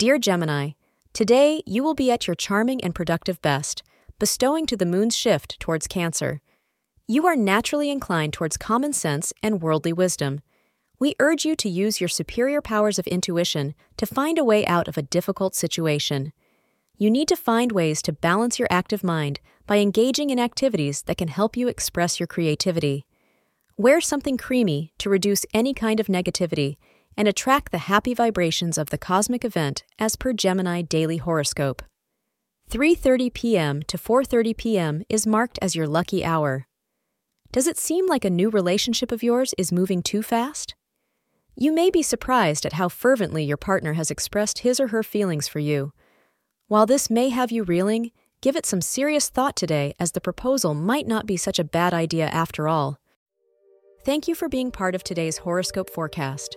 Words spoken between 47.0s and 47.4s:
may